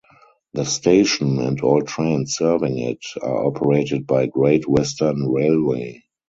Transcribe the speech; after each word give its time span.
The 0.55 0.65
station, 0.65 1.37
and 1.41 1.61
all 1.61 1.83
trains 1.83 2.33
serving 2.35 2.79
it, 2.79 3.05
are 3.21 3.45
operated 3.45 4.07
by 4.07 4.25
Great 4.25 4.67
Western 4.67 5.27
Railway. 5.31 6.01